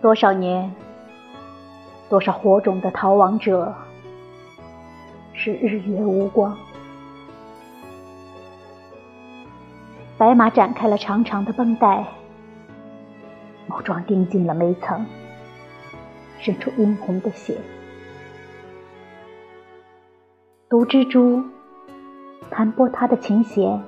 [0.00, 0.74] 多少年，
[2.08, 3.74] 多少火种的逃亡者，
[5.34, 6.56] 是日月无光。
[10.16, 12.06] 白马展开了长长的绷带，
[13.66, 15.04] 木桩钉进了眉层，
[16.38, 17.58] 渗出殷红的血。
[20.70, 21.44] 毒蜘蛛
[22.50, 23.82] 弹拨它的琴弦，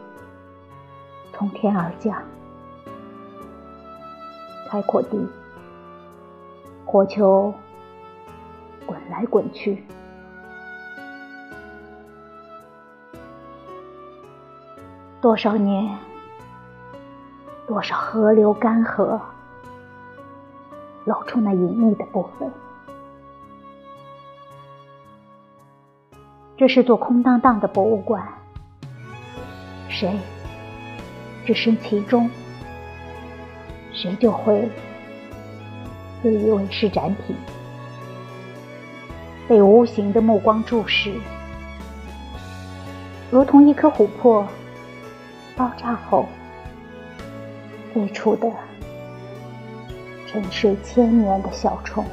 [1.33, 2.23] 从天而降。
[4.69, 5.27] 开阔地，
[6.93, 7.55] 火球
[8.85, 9.83] 滚来滚去。
[15.23, 15.97] 多少年，
[17.67, 19.19] 多少河流干涸，
[21.07, 22.53] 露出那隐秘的部分。
[26.59, 28.23] 这是座空荡荡的博物馆，
[29.89, 30.15] 谁
[31.47, 32.29] 置身其中？
[33.95, 34.69] 谁就会
[36.23, 37.35] 自以为是展品，
[39.49, 41.13] 被无形的目光注视，
[43.29, 44.47] 如同一颗琥珀
[45.57, 46.27] 爆炸后
[47.93, 48.49] 飞出的
[50.29, 52.05] 沉睡千年的小虫。